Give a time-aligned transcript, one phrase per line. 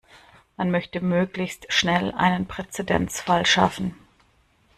[0.57, 3.93] Man möchte möglichst schnell einen Präzedenzfall schaffen.